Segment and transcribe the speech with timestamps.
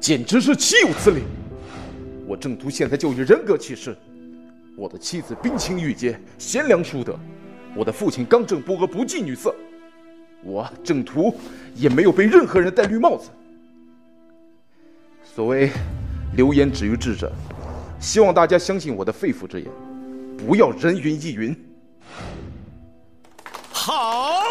[0.00, 1.22] 简直是岂有此理！
[2.26, 3.96] 我郑图现在就以人格起誓
[4.76, 7.18] 我的妻子冰清玉洁贤良淑德
[7.74, 9.54] 我的父亲刚正不阿不近女色
[10.42, 11.34] 我郑图
[11.74, 13.30] 也没有被任何人戴绿帽子。
[15.24, 15.70] 所谓
[16.36, 17.32] 流言止于智者
[17.98, 19.70] 希望大家相信我的肺腑之言
[20.36, 21.56] 不要人云亦云。
[23.72, 24.42] 好！